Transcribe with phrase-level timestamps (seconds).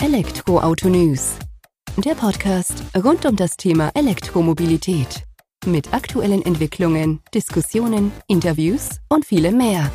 [0.00, 1.36] Elektroauto News.
[1.96, 5.24] Der Podcast rund um das Thema Elektromobilität.
[5.66, 9.90] Mit aktuellen Entwicklungen, Diskussionen, Interviews und vielem mehr.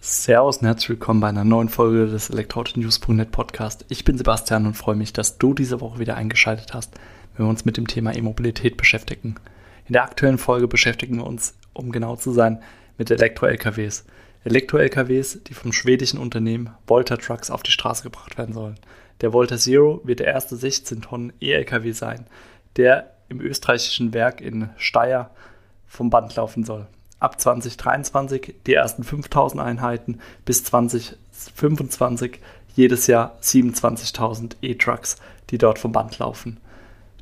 [0.00, 3.84] Servus und herzlich willkommen bei einer neuen Folge des Elektroauto-News.net Podcast.
[3.90, 6.94] Ich bin Sebastian und freue mich, dass du diese Woche wieder eingeschaltet hast,
[7.36, 9.36] wenn wir uns mit dem Thema E-Mobilität beschäftigen.
[9.86, 12.60] In der aktuellen Folge beschäftigen wir uns, um genau zu sein,
[12.98, 14.04] mit Elektro-LKWs.
[14.44, 18.78] Elektro-LKWs, die vom schwedischen Unternehmen Volta Trucks auf die Straße gebracht werden sollen.
[19.20, 22.26] Der Volta Zero wird der erste 16 Tonnen E-LKW sein,
[22.76, 25.30] der im österreichischen Werk in Steyr
[25.86, 26.86] vom Band laufen soll.
[27.20, 32.40] Ab 2023 die ersten 5000 Einheiten, bis 2025
[32.74, 35.16] jedes Jahr 27.000 E-Trucks,
[35.50, 36.58] die dort vom Band laufen.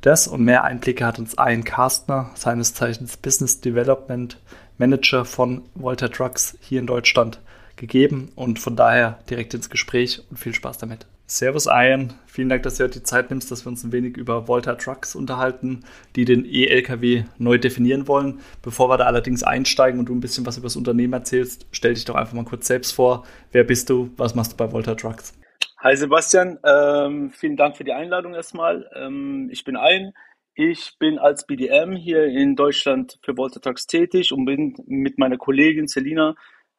[0.01, 4.39] Das und mehr Einblicke hat uns Ian Kastner, seines Zeichens Business Development
[4.81, 7.39] Manager von Volta Trucks hier in Deutschland
[7.77, 11.07] gegeben und von daher direkt ins Gespräch und viel Spaß damit.
[11.27, 14.17] Servus Ian, vielen Dank, dass du heute die Zeit nimmst, dass wir uns ein wenig
[14.17, 15.85] über Volta Trucks unterhalten,
[16.17, 18.41] die den E-LKW neu definieren wollen.
[18.63, 21.93] Bevor wir da allerdings einsteigen und du ein bisschen was über das Unternehmen erzählst, stell
[21.93, 23.27] dich doch einfach mal kurz selbst vor.
[23.53, 24.11] Wer bist du?
[24.17, 25.35] Was machst du bei Volta Trucks?
[25.83, 28.89] Hi Sebastian, ähm, vielen Dank für die Einladung erstmal.
[28.97, 30.13] Ähm, ich bin Ian,
[30.61, 35.39] ich bin als BDM hier in Deutschland für Volta Trucks tätig und bin mit meiner
[35.39, 36.35] Kollegin Selina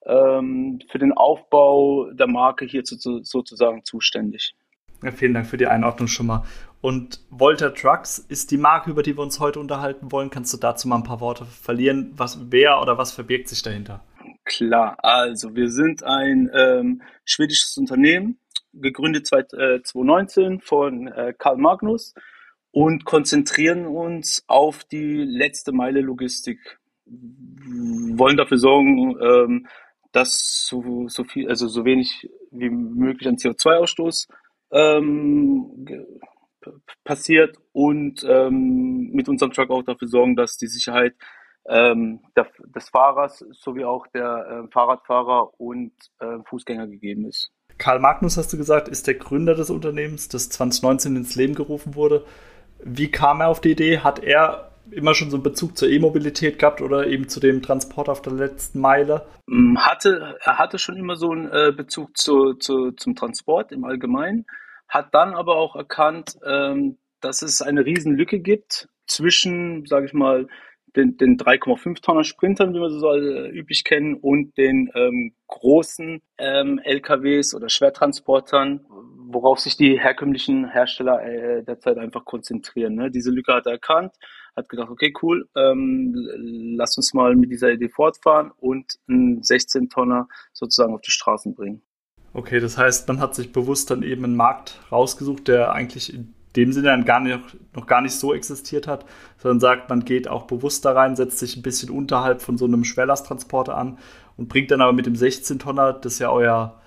[0.05, 4.53] ähm, für den Aufbau der Marke hier zu, zu, sozusagen zuständig.
[5.01, 6.43] Ja, vielen Dank für die Einordnung schon mal.
[6.79, 10.29] Und Volta Trucks ist die Marke, über die wir uns heute unterhalten wollen.
[10.29, 12.13] Kannst du dazu mal ein paar Worte verlieren?
[12.15, 14.03] Was, wer oder was verbirgt sich dahinter?
[14.45, 18.37] Klar, also wir sind ein ähm, schwedisches Unternehmen,
[18.73, 22.13] gegründet 2019 äh, von äh, Karl Magnus
[22.71, 26.79] und konzentrieren uns auf die letzte Meile Logistik.
[27.05, 29.67] Wollen dafür sorgen, ähm,
[30.11, 34.27] dass so, so viel, also so wenig wie möglich an CO2-Ausstoß
[34.71, 35.85] ähm,
[37.03, 41.15] passiert und ähm, mit unserem Truck auch dafür sorgen, dass die Sicherheit
[41.67, 47.51] ähm, der, des Fahrers sowie auch der äh, Fahrradfahrer und äh, Fußgänger gegeben ist.
[47.77, 51.95] Karl Magnus, hast du gesagt, ist der Gründer des Unternehmens, das 2019 ins Leben gerufen
[51.95, 52.25] wurde.
[52.83, 53.99] Wie kam er auf die Idee?
[53.99, 58.09] Hat er immer schon so einen Bezug zur E-Mobilität gehabt oder eben zu dem Transport
[58.09, 59.25] auf der letzten Meile?
[59.47, 63.85] Mm, hatte, er hatte schon immer so einen äh, Bezug zu, zu, zum Transport im
[63.85, 64.45] Allgemeinen,
[64.87, 70.47] hat dann aber auch erkannt, ähm, dass es eine Riesenlücke gibt zwischen, sage ich mal,
[70.95, 75.33] den, den 3,5 Tonner Sprintern, wie wir sie so äh, üblich kennen, und den ähm,
[75.47, 78.85] großen ähm, LKWs oder Schwertransportern,
[79.27, 82.95] worauf sich die herkömmlichen Hersteller äh, derzeit einfach konzentrieren.
[82.95, 83.11] Ne?
[83.11, 84.15] Diese Lücke hat er erkannt,
[84.55, 86.13] hat gedacht, okay, cool, ähm,
[86.75, 91.55] lass uns mal mit dieser Idee fortfahren und einen 16 Tonner sozusagen auf die Straßen
[91.55, 91.81] bringen.
[92.33, 96.33] Okay, das heißt, man hat sich bewusst dann eben einen Markt rausgesucht, der eigentlich in
[96.55, 97.39] dem Sinne dann gar nicht,
[97.75, 99.05] noch gar nicht so existiert hat,
[99.37, 102.65] sondern sagt, man geht auch bewusst da rein, setzt sich ein bisschen unterhalb von so
[102.65, 103.97] einem Schwerlasttransporter an
[104.37, 106.81] und bringt dann aber mit dem 16-Tonner, das ja euer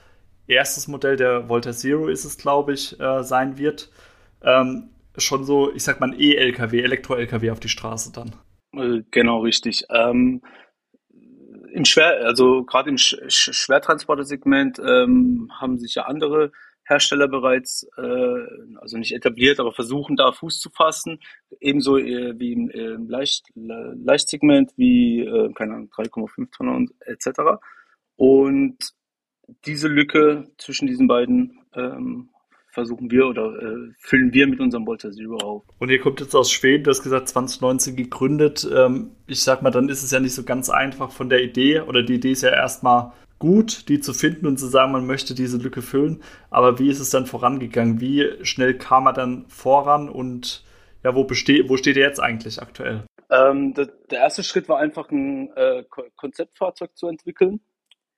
[0.47, 3.91] erstes Modell, der Volta Zero ist es, glaube ich, äh, sein wird,
[4.42, 8.34] ähm, schon so, ich sag mal, E-LKW, Elektro-LKW auf die Straße dann.
[8.76, 9.84] Äh, genau, richtig.
[9.91, 10.42] Ähm,
[11.72, 16.52] Im Schwer, also gerade im Sch Schwertransporter-Segment ähm, haben sich ja andere
[16.84, 21.20] Hersteller bereits, äh, also nicht etabliert, aber versuchen da Fuß zu fassen,
[21.60, 27.60] ebenso äh, wie im, äh, Leicht, Leichtsegment, wie, äh, keine Ahnung, 3,5 Tonnen und etc.
[28.16, 28.76] Und
[29.66, 32.30] diese Lücke zwischen diesen beiden ähm,
[32.74, 35.62] versuchen wir oder äh, füllen wir mit unserem Volta Zero auf.
[35.78, 38.68] Und ihr kommt jetzt aus Schweden, du hast gesagt 2019 gegründet.
[38.74, 41.80] Ähm, ich sag mal, dann ist es ja nicht so ganz einfach von der Idee
[41.80, 43.12] oder die Idee ist ja erstmal
[43.44, 46.22] gut, die zu finden und zu sagen, man möchte diese Lücke füllen.
[46.49, 48.00] Aber wie ist es dann vorangegangen?
[48.00, 50.65] Wie schnell kam er dann voran und
[51.03, 53.05] ja, wo, besteht, wo steht er jetzt eigentlich aktuell?
[53.31, 55.84] Ähm, der, der, erste Schritt war einfach ein äh,
[56.16, 57.60] Konzeptfahrzeug zu entwickeln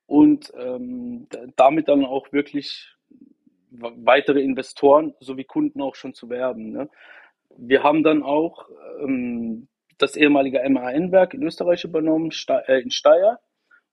[0.07, 1.27] und ähm,
[1.57, 2.95] damit dann auch wirklich
[3.81, 6.71] weitere Investoren sowie Kunden auch schon zu werben.
[6.71, 6.89] Ne?
[7.57, 8.69] Wir haben dann auch
[9.03, 9.67] ähm,
[9.99, 13.41] das ehemalige MAN-Werk in Österreich übernommen, äh, in Steyr,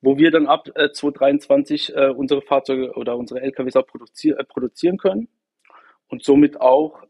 [0.04, 4.44] wo wir dann ab äh, 2023 äh, unsere Fahrzeuge oder unsere LKWs auch produzier äh,
[4.44, 5.30] produzieren können
[6.10, 7.02] und somit auch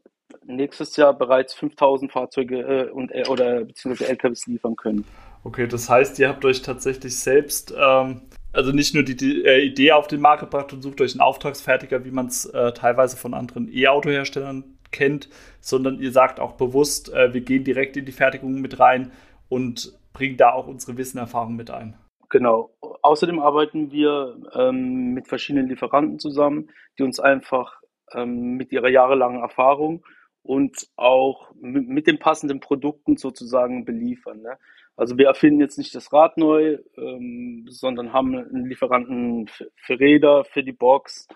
[0.46, 5.06] nächstes Jahr bereits 5000 Fahrzeuge äh, und, äh, oder beziehungsweise LKWs liefern können.
[5.44, 9.66] Okay, das heißt, ihr habt euch tatsächlich selbst, ähm, also nicht nur die, die äh,
[9.66, 12.44] Idee auf den Markt gebracht und sucht euch einen Auftragsfertiger, wie man es
[12.76, 15.30] teilweise von anderen E-Auto-Herstellern kennt,
[15.60, 19.12] sondern ihr sagt auch bewusst, wir gehen direkt in die Fertigung mit rein
[19.50, 21.96] und bringen da auch unsere Wissenerfahrung mit ein.
[22.34, 22.76] Genau.
[23.04, 27.80] Außerdem arbeiten wir ähm, mit verschiedenen Lieferanten zusammen, die uns einfach
[28.12, 30.04] ähm, mit ihrer jahrelangen Erfahrung
[30.42, 34.42] und auch mit den passenden Produkten sozusagen beliefern.
[34.42, 34.58] Ne?
[34.96, 40.00] Also wir erfinden jetzt nicht das Rad neu, ähm, sondern haben einen Lieferanten für, für
[40.00, 41.28] Räder, für die Box,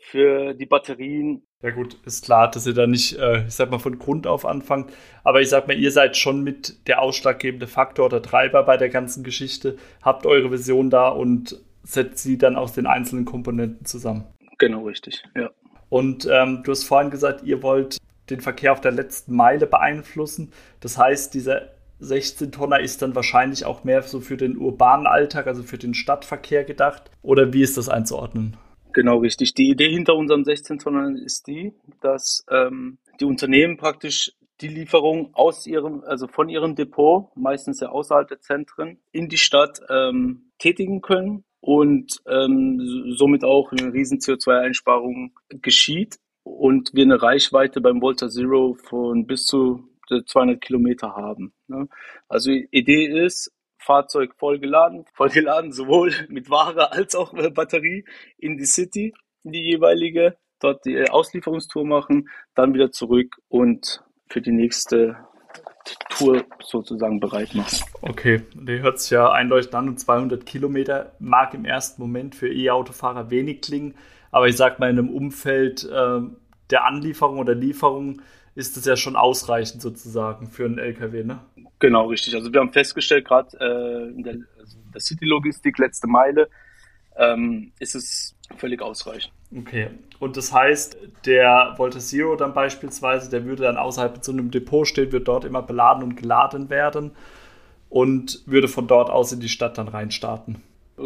[0.00, 1.46] für die Batterien.
[1.60, 4.46] Ja gut, ist klar, dass ihr da nicht, äh, ich sag mal, von Grund auf
[4.46, 4.92] anfangt.
[5.24, 8.88] Aber ich sag mal, ihr seid schon mit der ausschlaggebende Faktor oder Treiber bei der
[8.88, 14.24] ganzen Geschichte, habt eure Vision da und setzt sie dann aus den einzelnen Komponenten zusammen.
[14.58, 15.50] Genau, richtig, ja.
[15.88, 17.98] Und ähm, du hast vorhin gesagt, ihr wollt
[18.30, 20.52] den Verkehr auf der letzten Meile beeinflussen.
[20.80, 21.62] Das heißt, dieser
[22.00, 26.64] 16-Tonner ist dann wahrscheinlich auch mehr so für den urbanen Alltag, also für den Stadtverkehr
[26.64, 27.10] gedacht.
[27.22, 28.56] Oder wie ist das einzuordnen?
[28.92, 29.54] Genau richtig.
[29.54, 35.66] Die Idee hinter unserem 16-Tonner ist die, dass ähm, die Unternehmen praktisch die Lieferung aus
[35.66, 41.00] ihrem, also von ihrem Depot, meistens ja außerhalb der Zentren, in die Stadt ähm, tätigen
[41.00, 48.28] können und ähm, somit auch eine riesen CO2-Einsparung geschieht und wir eine Reichweite beim Volta
[48.28, 51.52] Zero von bis zu 200 Kilometer haben.
[51.66, 51.88] Ne?
[52.28, 58.04] Also Idee ist, Fahrzeug vollgeladen, vollgeladen sowohl mit Ware als auch Batterie
[58.36, 59.14] in die City,
[59.44, 65.16] in die jeweilige, dort die Auslieferungstour machen, dann wieder zurück und für die nächste
[66.10, 67.78] Tour sozusagen bereit machen.
[68.02, 72.52] Okay, der hört sich ja einleuchtend an und 200 Kilometer mag im ersten Moment für
[72.52, 73.94] E-Autofahrer wenig klingen,
[74.30, 76.20] aber ich sag mal in einem Umfeld äh,
[76.70, 78.20] der Anlieferung oder Lieferung
[78.54, 81.38] ist das ja schon ausreichend sozusagen für einen LKW, ne?
[81.78, 82.34] Genau, richtig.
[82.34, 86.48] Also wir haben festgestellt, gerade äh, in der, also der City-Logistik, letzte Meile,
[87.16, 89.32] ähm, ist es völlig ausreichend.
[89.56, 89.90] Okay.
[90.18, 94.86] Und das heißt, der Volta Zero dann beispielsweise, der würde dann außerhalb zu einem Depot
[94.86, 97.12] stehen, wird dort immer beladen und geladen werden
[97.88, 100.62] und würde von dort aus in die Stadt dann reinstarten.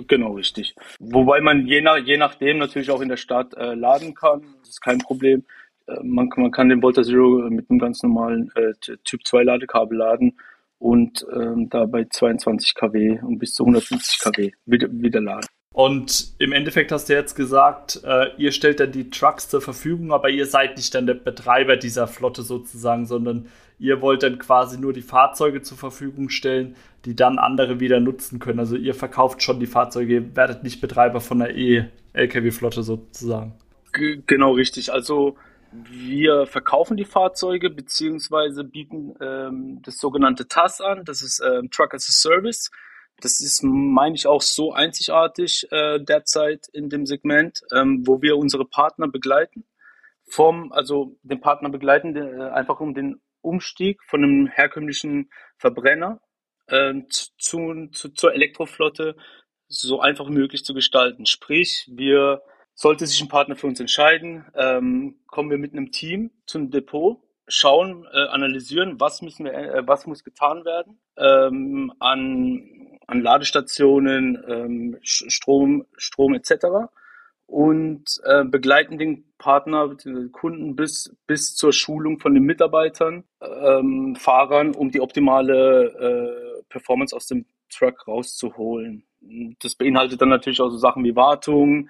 [0.08, 0.74] Genau, richtig.
[0.98, 4.42] Wobei man je, nach, je nachdem natürlich auch in der Stadt äh, laden kann.
[4.60, 5.44] Das ist kein Problem.
[5.86, 8.72] Äh, man, man kann den Volta Zero mit einem ganz normalen äh,
[9.04, 10.38] Typ 2 Ladekabel laden
[10.82, 15.46] und ähm, dabei 22 kW und bis zu 150 kW wieder, wieder laden.
[15.72, 20.12] Und im Endeffekt hast du jetzt gesagt, äh, ihr stellt dann die Trucks zur Verfügung,
[20.12, 23.46] aber ihr seid nicht dann der Betreiber dieser Flotte sozusagen, sondern
[23.78, 26.74] ihr wollt dann quasi nur die Fahrzeuge zur Verfügung stellen,
[27.04, 28.58] die dann andere wieder nutzen können.
[28.58, 33.54] Also ihr verkauft schon die Fahrzeuge, ihr werdet nicht Betreiber von der E-Lkw-Flotte sozusagen.
[33.92, 34.92] G genau richtig.
[34.92, 35.36] Also
[35.72, 41.94] wir verkaufen die Fahrzeuge beziehungsweise bieten ähm, das sogenannte TAS an, das ist ähm, Truck
[41.94, 42.70] as a Service.
[43.20, 48.36] Das ist, meine ich, auch so einzigartig äh, derzeit in dem Segment, ähm, wo wir
[48.36, 49.64] unsere Partner begleiten.
[50.24, 56.20] Vom, also den Partner begleiten, äh, einfach um den Umstieg von einem herkömmlichen Verbrenner
[56.66, 59.16] äh, zu, zu, zur Elektroflotte
[59.68, 61.26] so einfach wie möglich zu gestalten.
[61.26, 62.42] Sprich, wir
[62.82, 67.18] sollte sich ein Partner für uns entscheiden, ähm, kommen wir mit einem Team zum Depot,
[67.46, 74.42] schauen, äh, analysieren, was müssen wir, äh, was muss getan werden ähm, an, an Ladestationen,
[74.48, 76.90] ähm, Strom, Strom etc.
[77.46, 84.16] und äh, begleiten den Partner, den Kunden bis bis zur Schulung von den Mitarbeitern, ähm,
[84.16, 89.04] Fahrern, um die optimale äh, Performance aus dem Truck rauszuholen.
[89.60, 91.88] Das beinhaltet dann natürlich auch so Sachen wie Wartung,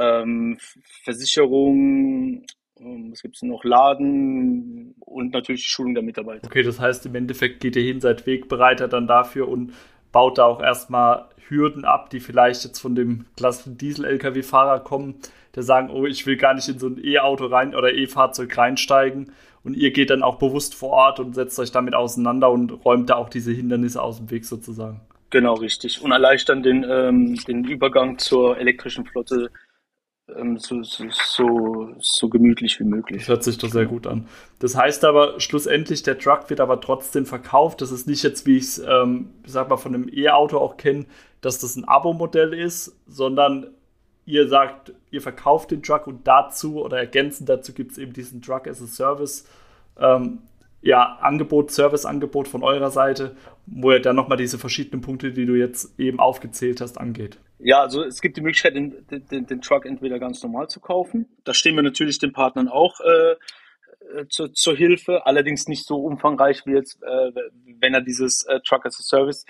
[0.00, 0.58] ähm,
[1.04, 2.44] Versicherung,
[2.78, 6.46] ähm, was gibt es noch, Laden und natürlich die Schulung der Mitarbeiter.
[6.46, 9.72] Okay, das heißt im Endeffekt geht ihr hin, seid Wegbereiter dann dafür und
[10.12, 15.16] baut da auch erstmal Hürden ab, die vielleicht jetzt von dem klassischen Diesel-Lkw-Fahrer kommen,
[15.54, 19.32] der sagen, oh, ich will gar nicht in so ein E-Auto rein oder E-Fahrzeug reinsteigen.
[19.62, 23.10] Und ihr geht dann auch bewusst vor Ort und setzt euch damit auseinander und räumt
[23.10, 25.00] da auch diese Hindernisse aus dem Weg sozusagen.
[25.28, 26.02] Genau, richtig.
[26.02, 29.50] Und erleichtern den, ähm, den Übergang zur elektrischen Flotte
[30.36, 33.22] ähm, so, so, so, so gemütlich wie möglich.
[33.22, 34.26] Das hört sich doch sehr gut an.
[34.58, 37.80] Das heißt aber, schlussendlich, der Truck wird aber trotzdem verkauft.
[37.80, 41.06] Das ist nicht jetzt, wie ich es, ähm, sag mal, von einem E-Auto auch kenne,
[41.40, 43.68] dass das ein Abo-Modell ist, sondern
[44.26, 48.42] ihr sagt, ihr verkauft den Truck und dazu oder ergänzend dazu gibt es eben diesen
[48.42, 49.46] Truck as a Service.
[49.98, 50.38] Ähm,
[50.82, 55.54] ja, Angebot, Serviceangebot von eurer Seite, wo ihr dann nochmal diese verschiedenen Punkte, die du
[55.54, 57.38] jetzt eben aufgezählt hast, angeht.
[57.62, 61.26] Ja, also es gibt die Möglichkeit, den, den, den Truck entweder ganz normal zu kaufen.
[61.44, 63.32] Da stehen wir natürlich den Partnern auch äh,
[64.18, 67.32] äh zu, zur Hilfe, allerdings nicht so umfangreich wie jetzt, äh,
[67.78, 69.44] wenn er dieses äh, Truck as a Service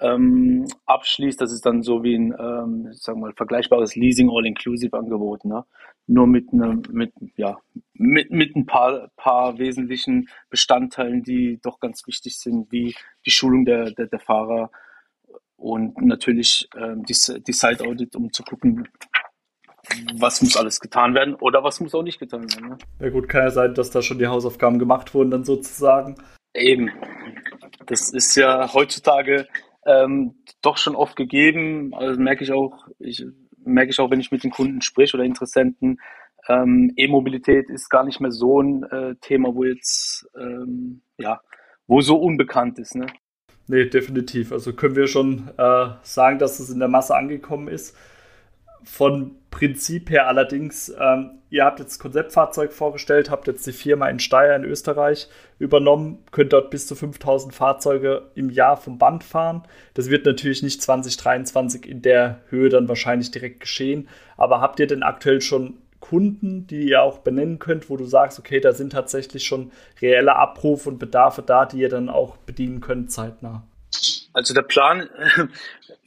[0.00, 1.40] ähm, abschließt.
[1.40, 5.46] Das ist dann so wie ein, ähm, sagen wir mal, vergleichbares Leasing All-Inclusive-Angebot.
[5.46, 5.64] Ne?
[6.06, 7.58] Nur mit, ne, mit, ja,
[7.94, 12.94] mit, mit ein paar, paar wesentlichen Bestandteilen, die doch ganz wichtig sind, wie
[13.24, 14.70] die Schulung der, der, der Fahrer
[15.60, 18.88] und natürlich äh, die, die Site Audit, um zu gucken,
[20.14, 22.70] was muss alles getan werden oder was muss auch nicht getan werden.
[22.70, 22.78] Ne?
[23.00, 26.16] Ja gut, kann ja sein, dass da schon die Hausaufgaben gemacht wurden, dann sozusagen.
[26.54, 26.90] Eben.
[27.86, 29.46] Das ist ja heutzutage
[29.86, 31.92] ähm, doch schon oft gegeben.
[31.94, 33.24] Also merke ich auch, ich
[33.64, 36.00] merke ich auch, wenn ich mit den Kunden spreche oder Interessenten.
[36.48, 41.40] Ähm, E-Mobilität ist gar nicht mehr so ein äh, Thema, wo jetzt ähm, ja,
[41.86, 42.94] wo so unbekannt ist.
[42.94, 43.06] Ne?
[43.66, 44.52] Nee, definitiv.
[44.52, 47.96] Also können wir schon äh, sagen, dass es in der Masse angekommen ist.
[48.82, 54.18] Von Prinzip her allerdings, ähm, ihr habt jetzt Konzeptfahrzeug vorgestellt, habt jetzt die Firma in
[54.20, 59.64] Steyr in Österreich übernommen, könnt dort bis zu 5000 Fahrzeuge im Jahr vom Band fahren.
[59.94, 64.86] Das wird natürlich nicht 2023 in der Höhe dann wahrscheinlich direkt geschehen, aber habt ihr
[64.86, 65.74] denn aktuell schon
[66.10, 69.70] Kunden, die ihr auch benennen könnt, wo du sagst, okay, da sind tatsächlich schon
[70.02, 73.62] reelle Abrufe und Bedarfe da, die ihr dann auch bedienen könnt zeitnah?
[74.32, 75.08] Also der Plan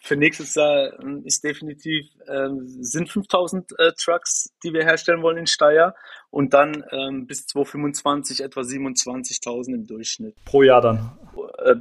[0.02, 2.50] für nächstes Jahr ähm, ist definitiv, äh,
[2.82, 5.96] sind 5000 äh, Trucks, die wir herstellen wollen in Steyr
[6.30, 10.36] und dann ähm, bis 2025 etwa 27.000 im Durchschnitt.
[10.44, 11.18] Pro Jahr dann?
[11.60, 11.76] Äh,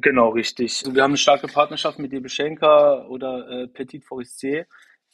[0.00, 0.84] genau, richtig.
[0.88, 4.66] Wir haben eine starke Partnerschaft mit DB Schenker oder äh, Petit Forestier,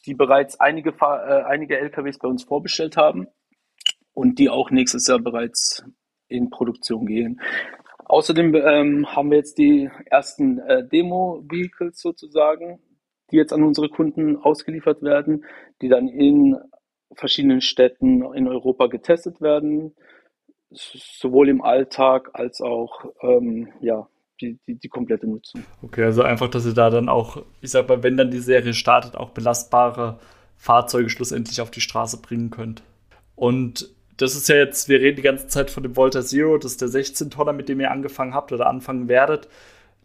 [0.07, 3.29] die bereits einige, äh, einige LKWs bei uns vorbestellt haben
[4.13, 5.85] und die auch nächstes Jahr bereits
[6.29, 7.41] in Produktion gehen.
[8.07, 12.81] Außerdem ähm, haben wir jetzt die ersten äh, Demo-Vehicles sozusagen,
[13.31, 15.45] die jetzt an unsere Kunden ausgeliefert werden,
[15.81, 16.59] die dann in
[17.15, 19.95] verschiedenen Städten in Europa getestet werden,
[20.71, 24.09] sowohl im Alltag als auch ähm, ja,
[24.41, 25.63] die, die, die, komplette Nutzung.
[25.83, 28.75] Okay, also einfach, dass ihr da dann auch, ich sag mal, wenn dann die Serie
[28.75, 30.19] startet, auch belastbare
[30.57, 32.83] Fahrzeuge schlussendlich auf die Straße bringen könnt.
[33.35, 36.73] Und das ist ja jetzt, wir reden die ganze Zeit von dem Volta Zero, das
[36.73, 39.49] ist der 16-Tonner, mit dem ihr angefangen habt oder anfangen werdet.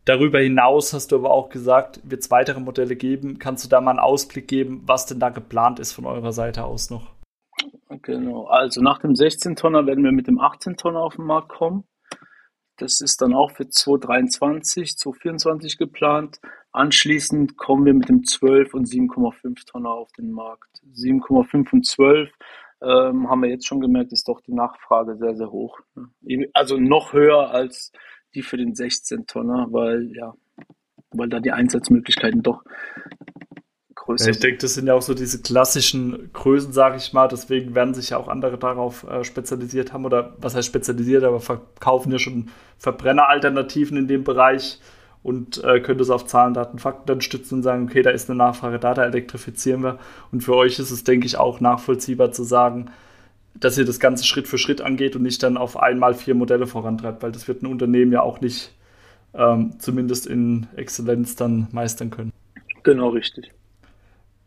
[0.05, 3.39] Darüber hinaus hast du aber auch gesagt, wird es weitere Modelle geben.
[3.39, 6.63] Kannst du da mal einen Ausblick geben, was denn da geplant ist von eurer Seite
[6.63, 7.07] aus noch?
[8.03, 11.85] Genau, also nach dem 16-Tonner werden wir mit dem 18-Tonner auf den Markt kommen.
[12.77, 16.39] Das ist dann auch für 2023, 2024 geplant.
[16.71, 20.81] Anschließend kommen wir mit dem 12 und 7,5 Tonner auf den Markt.
[20.93, 22.29] 7,5 und 12
[22.81, 25.79] ähm, haben wir jetzt schon gemerkt, ist doch die Nachfrage sehr, sehr hoch.
[25.95, 26.49] Ne?
[26.53, 27.91] Also noch höher als
[28.33, 30.33] die für den 16-Tonner, weil ja,
[31.11, 32.63] weil da die Einsatzmöglichkeiten doch
[34.05, 37.27] größer ja, Ich denke, das sind ja auch so diese klassischen Größen, sage ich mal.
[37.27, 41.39] Deswegen werden sich ja auch andere darauf äh, spezialisiert haben oder was heißt spezialisiert, aber
[41.39, 44.79] verkaufen ja schon Verbrenneralternativen in dem Bereich
[45.23, 48.29] und äh, könnt es auf Zahlen, Daten, Fakten dann stützen und sagen, okay, da ist
[48.29, 49.97] eine Nachfrage da, da elektrifizieren wir.
[50.31, 52.91] Und für euch ist es, denke ich, auch nachvollziehbar zu sagen,
[53.55, 56.67] dass ihr das Ganze Schritt für Schritt angeht und nicht dann auf einmal vier Modelle
[56.67, 58.73] vorantreibt, weil das wird ein Unternehmen ja auch nicht
[59.33, 62.31] ähm, zumindest in Exzellenz dann meistern können.
[62.83, 63.51] Genau, richtig.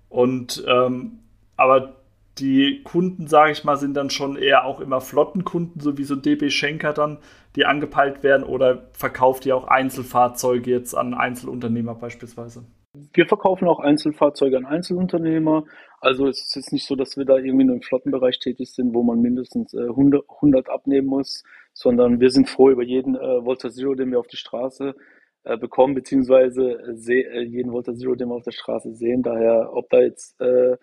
[0.09, 1.21] Und ähm,
[1.57, 1.97] aber
[2.39, 6.15] die Kunden, sage ich mal, sind dann schon eher auch immer Flottenkunden, so wie so
[6.15, 7.19] DB Schenker dann,
[7.57, 12.65] die angepeilt werden oder verkauft ihr auch Einzelfahrzeuge jetzt an Einzelunternehmer beispielsweise?
[13.13, 15.65] Wir verkaufen auch Einzelfahrzeuge an Einzelunternehmer.
[16.01, 18.95] Also es ist jetzt nicht so, dass wir da irgendwie nur im Flottenbereich tätig sind,
[18.95, 23.45] wo man mindestens äh, 100, 100, abnehmen muss, sondern wir sind froh über jeden äh,
[23.45, 24.95] Volta Zero, den wir auf die Straße
[25.49, 29.23] äh, bekommen, beziehungsweise äh, jeden Volta Zero, den wir auf der Straße sehen.
[29.23, 30.77] Daher, ob da jetzt äh,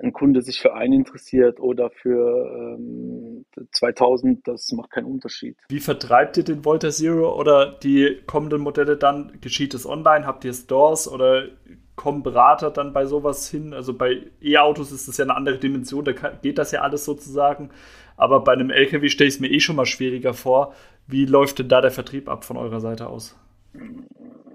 [0.00, 5.56] ein Kunde sich für einen interessiert oder für ähm, 2000, das macht keinen Unterschied.
[5.68, 9.38] Wie vertreibt ihr den Volta Zero oder die kommenden Modelle dann?
[9.40, 10.26] Geschieht es online?
[10.26, 11.48] Habt ihr Stores oder
[11.96, 13.72] kommen Berater dann bei sowas hin?
[13.72, 17.70] Also bei E-Autos ist das ja eine andere Dimension, da geht das ja alles sozusagen.
[18.16, 20.74] Aber bei einem LKW stelle ich es mir eh schon mal schwieriger vor.
[21.06, 23.36] Wie läuft denn da der Vertrieb ab von eurer Seite aus?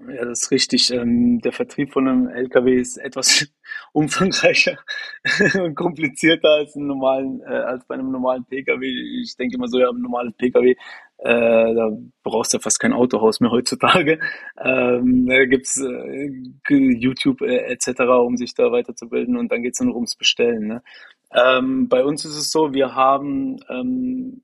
[0.08, 0.90] Ja, das ist richtig.
[0.90, 3.48] Ähm, der Vertrieb von einem LKW ist etwas
[3.92, 4.78] umfangreicher
[5.54, 8.86] und komplizierter als, einen normalen, äh, als bei einem normalen Pkw.
[9.22, 10.76] Ich denke immer so, ja, ein normales Pkw,
[11.18, 11.90] äh, da
[12.22, 14.20] brauchst du ja fast kein Autohaus mehr heutzutage.
[14.62, 16.30] Ähm, da gibt's äh,
[16.68, 20.66] YouTube äh, etc., um sich da weiterzubilden und dann geht's nur ums Bestellen.
[20.66, 20.82] Ne?
[21.32, 24.42] Ähm, bei uns ist es so, wir haben ähm,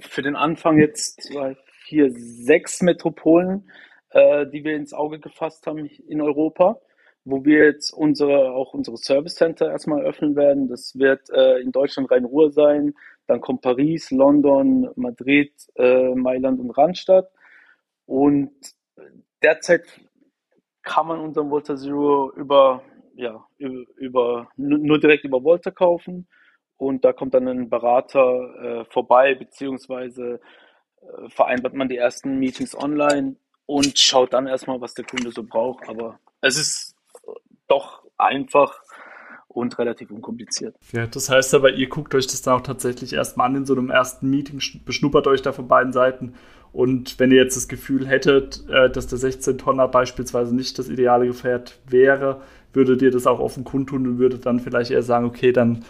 [0.00, 3.70] für den Anfang jetzt zwei, vier, sechs Metropolen
[4.10, 6.80] äh, die wir ins Auge gefasst haben in Europa,
[7.24, 10.68] wo wir jetzt unsere, auch unsere Service Center erstmal öffnen werden.
[10.68, 12.94] Das wird äh, in Deutschland Rhein-Ruhr sein,
[13.26, 17.30] dann kommt Paris, London, Madrid, äh, Mailand und Randstadt.
[18.06, 18.52] Und
[19.42, 19.84] derzeit
[20.82, 22.82] kann man unseren Volta Zero über,
[23.14, 26.26] ja, über, über nur direkt über Volta kaufen.
[26.78, 30.40] Und da kommt dann ein Berater äh, vorbei, beziehungsweise
[31.02, 33.36] äh, vereinbart man die ersten Meetings online
[33.68, 35.88] und schaut dann erstmal, was der Kunde so braucht.
[35.88, 36.96] Aber es ist
[37.68, 38.80] doch einfach
[39.46, 40.74] und relativ unkompliziert.
[40.92, 43.74] Ja, das heißt aber, ihr guckt euch das dann auch tatsächlich erstmal an in so
[43.74, 46.34] einem ersten Meeting, beschnuppert euch da von beiden Seiten.
[46.72, 51.26] Und wenn ihr jetzt das Gefühl hättet, äh, dass der 16-Tonner beispielsweise nicht das ideale
[51.26, 52.40] Gefährt wäre,
[52.72, 55.84] würdet ihr das auch offen kundtun und würdet dann vielleicht eher sagen, okay, dann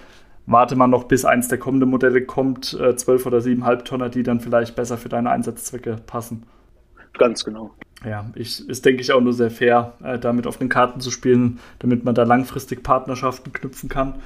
[0.47, 4.25] warte man noch, bis eins der kommenden Modelle kommt, äh, 12 oder 7,5 Tonner, die
[4.25, 6.45] dann vielleicht besser für deine Einsatzzwecke passen.
[7.19, 7.75] Ganz genau.
[8.05, 11.11] Ja, ich, ist, denke ich, auch nur sehr fair, äh, damit auf den Karten zu
[11.11, 14.23] spielen, damit man da langfristig Partnerschaften knüpfen kann.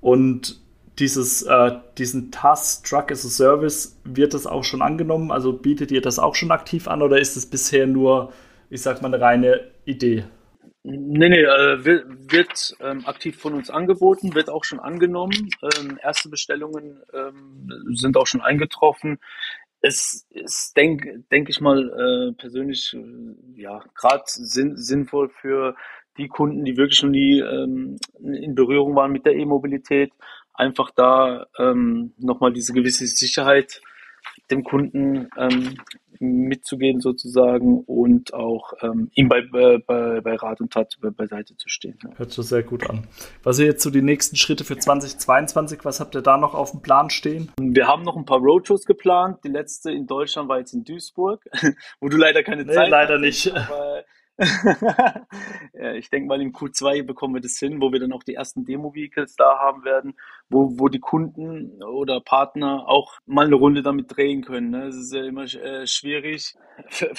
[0.00, 0.60] Und
[0.98, 5.32] dieses, äh, diesen TAS Truck as a Service, wird das auch schon angenommen?
[5.32, 8.32] Also bietet ihr das auch schon aktiv an oder ist es bisher nur,
[8.70, 10.24] ich sag mal, eine reine Idee?
[10.84, 15.50] Nee, nee, äh, wird, wird ähm, aktiv von uns angeboten, wird auch schon angenommen.
[15.62, 19.18] Ähm, erste Bestellungen ähm, sind auch schon eingetroffen.
[19.80, 25.76] Es ist, denke denk ich mal, äh, persönlich äh, ja gerade sinn, sinnvoll für
[26.16, 30.12] die Kunden, die wirklich noch nie ähm, in Berührung waren mit der E-Mobilität,
[30.52, 33.80] einfach da ähm, nochmal diese gewisse Sicherheit
[34.50, 35.76] dem Kunden ähm,
[36.20, 41.98] mitzugehen sozusagen und auch ähm, ihm bei, bei, bei Rat und Tat beiseite zu stehen.
[42.02, 42.10] Ja.
[42.16, 43.06] Hört sich sehr gut an.
[43.42, 45.84] Was sind jetzt so die nächsten Schritte für 2022?
[45.84, 47.50] Was habt ihr da noch auf dem Plan stehen?
[47.60, 49.38] Wir haben noch ein paar Roadshows geplant.
[49.44, 51.44] Die letzte in Deutschland war jetzt in Duisburg,
[52.00, 53.56] wo du leider keine nee, Zeit leider hattest, nicht.
[53.56, 54.04] Aber
[55.96, 58.64] ich denke mal, im Q2 bekommen wir das hin, wo wir dann auch die ersten
[58.64, 60.14] Demo-Vehicles da haben werden,
[60.48, 64.70] wo, wo die Kunden oder Partner auch mal eine Runde damit drehen können.
[64.70, 64.86] Ne?
[64.86, 66.54] Das ist ja immer äh, schwierig,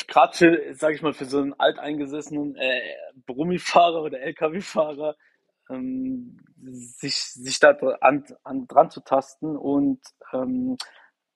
[0.07, 2.79] gerade für, sage ich mal, für so einen alteingesessenen äh,
[3.25, 5.15] Brummifahrer oder LKW-Fahrer,
[5.69, 9.99] ähm, sich, sich da an, an, dran zu tasten und
[10.31, 10.77] ähm,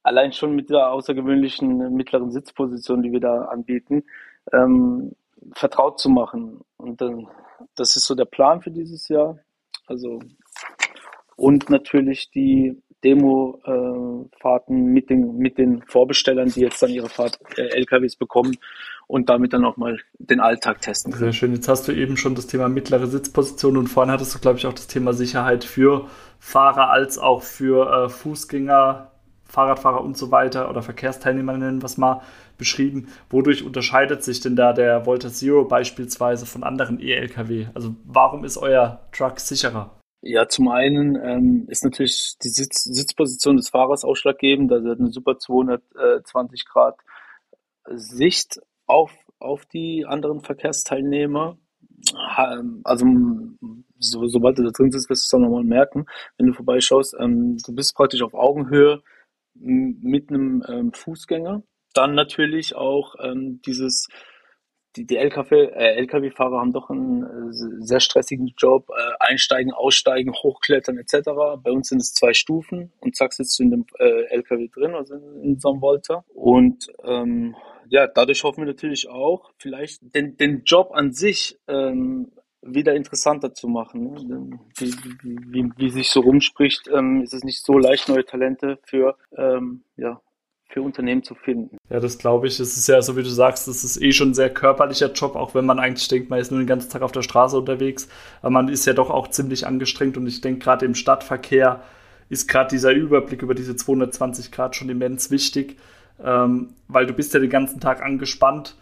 [0.02, 4.04] allein schon mit der außergewöhnlichen mittleren Sitzposition, die wir da anbieten,
[4.54, 5.14] ähm,
[5.54, 6.62] vertraut zu machen.
[6.78, 7.28] Und dann,
[7.76, 9.40] das ist so der Plan für dieses Jahr.
[9.88, 10.20] Also,
[11.36, 17.40] und natürlich die Demo-Fahrten äh, mit, den, mit den Vorbestellern, die jetzt dann ihre Fahrt,
[17.58, 18.58] äh, LKWs bekommen
[19.08, 21.26] und damit dann auch mal den Alltag testen können.
[21.26, 21.54] Sehr schön.
[21.54, 24.66] Jetzt hast du eben schon das Thema mittlere Sitzposition und vorhin hattest du, glaube ich,
[24.66, 26.08] auch das Thema Sicherheit für
[26.40, 29.12] Fahrer als auch für äh, Fußgänger,
[29.54, 32.22] Fahrradfahrer und so weiter oder Verkehrsteilnehmer nennen wir es mal
[32.58, 33.08] beschrieben.
[33.30, 37.68] Wodurch unterscheidet sich denn da der Volta Zero beispielsweise von anderen E-Lkw?
[37.76, 40.00] Also warum ist euer Truck sicherer?
[40.22, 44.72] Ja, zum einen ähm, ist natürlich die Sitz Sitzposition des Fahrers ausschlaggebend.
[44.72, 46.96] Also hat eine super 220 Grad
[47.92, 51.58] Sicht auf, auf die anderen Verkehrsteilnehmer.
[52.84, 53.06] Also
[54.00, 56.06] so, sobald du da drin sitzt, wirst du es dann nochmal merken,
[56.38, 57.16] wenn du vorbeischaust.
[57.20, 59.04] Ähm, du bist praktisch auf Augenhöhe
[59.56, 61.64] mit einem ähm, Fußgänger
[61.94, 64.08] dann natürlich auch ähm, dieses,
[64.96, 70.34] die, die LKW, äh, LKW-Fahrer haben doch einen äh, sehr stressigen Job, äh, einsteigen, aussteigen,
[70.34, 71.30] hochklettern etc.
[71.64, 74.94] Bei uns sind es zwei Stufen und zack sitzt du in dem äh, LKW drin,
[74.96, 76.26] also in, in so einem Volta.
[76.34, 77.56] Und ähm,
[77.90, 82.32] ja, dadurch hoffen wir natürlich auch, vielleicht den, den Job an sich ähm,
[82.66, 84.14] wieder interessanter zu machen.
[84.28, 84.60] Ne?
[84.78, 89.16] Wie, wie, wie, sich so rumspricht, ähm, ist es nicht so leicht, neue Talente für
[89.38, 90.22] ähm, ja,
[90.74, 91.78] für Unternehmen zu finden.
[91.90, 92.60] Ja, das glaube ich.
[92.60, 95.36] Es ist ja, so wie du sagst, das ist eh schon ein sehr körperlicher Job,
[95.36, 98.10] auch wenn man eigentlich denkt, man ist nur den ganzen Tag auf der Straße unterwegs.
[98.42, 101.84] Aber man ist ja doch auch ziemlich angestrengt und ich denke, gerade im Stadtverkehr
[102.30, 105.78] ist gerade dieser Überblick über diese 220 Grad schon immens wichtig,
[106.24, 108.76] ähm, weil du bist ja den ganzen Tag angespannt,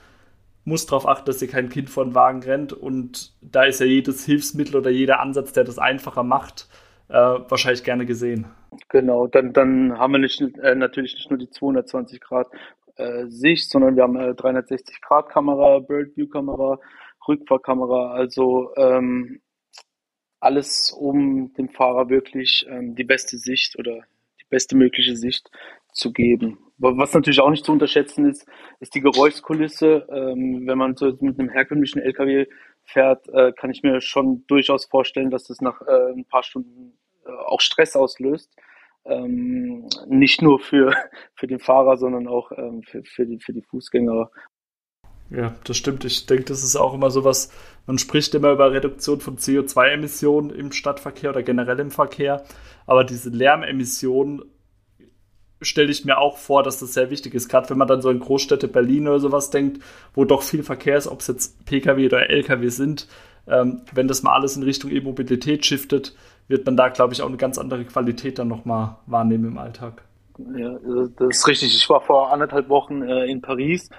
[0.64, 3.86] musst darauf achten, dass dir kein Kind vor den Wagen rennt und da ist ja
[3.86, 6.68] jedes Hilfsmittel oder jeder Ansatz, der das einfacher macht,
[7.10, 8.46] äh, wahrscheinlich gerne gesehen.
[8.90, 12.48] Genau, dann, dann haben wir nicht, äh, natürlich nicht nur die 220 Grad
[12.96, 16.80] äh, Sicht, sondern wir haben äh, 360 Grad Kamera, Bird View Kamera,
[17.28, 19.42] Rückfahrkamera, also ähm,
[20.40, 24.02] alles, um dem Fahrer wirklich ähm, die beste Sicht oder
[24.40, 25.52] die beste mögliche Sicht
[25.94, 26.58] zu geben.
[26.82, 28.48] Was natürlich auch nicht zu unterschätzen ist,
[28.80, 30.08] ist die Geräuschkulisse.
[30.12, 32.48] Ähm, wenn man so mit einem herkömmlichen LKW
[32.84, 36.98] fährt, äh, kann ich mir schon durchaus vorstellen, dass das nach äh, ein paar Stunden
[37.26, 38.56] äh, auch Stress auslöst.
[39.06, 40.96] Ähm, nicht nur für,
[41.36, 44.32] für den Fahrer, sondern auch ähm, für, für, die, für die Fußgänger.
[45.30, 46.04] Ja, das stimmt.
[46.04, 47.52] Ich denke, das ist auch immer so was,
[47.86, 52.44] man spricht immer über Reduktion von CO2-Emissionen im Stadtverkehr oder generell im Verkehr,
[52.86, 54.42] aber diese Lärmemissionen
[55.62, 57.50] stelle ich mir auch vor, dass das sehr wichtig ist.
[57.50, 59.82] Gerade wenn man dann so in Großstädte Berlin oder sowas denkt,
[60.14, 63.08] wo doch viel Verkehr ist, ob es jetzt Pkw oder Lkw sind,
[63.48, 66.16] ähm, wenn das mal alles in Richtung E-Mobilität shiftet,
[66.48, 70.04] wird man da, glaube ich, auch eine ganz andere Qualität dann nochmal wahrnehmen im Alltag.
[70.56, 70.78] Ja,
[71.18, 71.76] das ist richtig.
[71.76, 73.90] Ich war vor anderthalb Wochen äh, in Paris.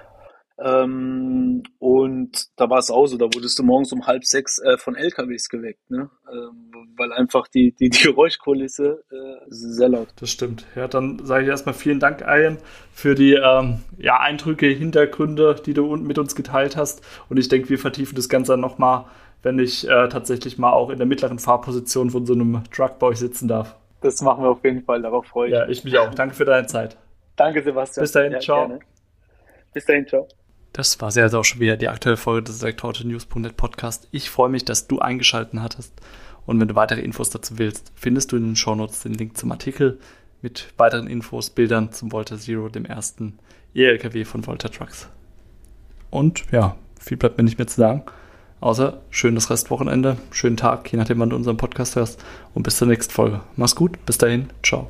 [0.63, 4.77] Ähm, und da war es auch so, da wurdest du morgens um halb sechs äh,
[4.77, 6.09] von LKWs geweckt, ne?
[6.31, 10.07] Ähm, weil einfach die, die, die Geräuschkulisse äh, sehr laut.
[10.21, 10.65] Das stimmt.
[10.75, 12.59] Ja, dann sage ich erstmal vielen Dank, Ian,
[12.93, 17.01] für die ähm, ja, Eindrücke, Hintergründe, die du mit uns geteilt hast.
[17.27, 19.05] Und ich denke, wir vertiefen das Ganze nochmal,
[19.41, 23.49] wenn ich äh, tatsächlich mal auch in der mittleren Fahrposition von so einem Truckboy sitzen
[23.49, 23.75] darf.
[23.99, 25.59] Das machen wir auf jeden Fall, darauf freue ich mich.
[25.59, 26.13] Ja, ich mich auch.
[26.15, 26.95] Danke für deine Zeit.
[27.35, 28.03] Danke, Sebastian.
[28.03, 28.67] Bis dahin, ja, ciao.
[28.67, 28.79] Gerne.
[29.73, 30.27] Bis dahin, ciao.
[30.73, 34.07] Das war sehr, sehr auch schon wieder die aktuelle Folge des Elektroauto-News.net Podcast.
[34.11, 35.93] Ich freue mich, dass du eingeschaltet hattest.
[36.47, 39.51] Und wenn du weitere Infos dazu willst, findest du in den Shownotes den Link zum
[39.51, 39.99] Artikel
[40.41, 43.37] mit weiteren Infos, Bildern zum Volta Zero, dem ersten
[43.75, 45.07] E-LKW von Volta Trucks.
[46.09, 48.03] Und ja, viel bleibt mir nicht mehr zu sagen.
[48.59, 52.23] Außer schönes Restwochenende, schönen Tag, je nachdem, wann du unseren Podcast hörst.
[52.53, 53.41] Und bis zur nächsten Folge.
[53.55, 54.89] Mach's gut, bis dahin, ciao.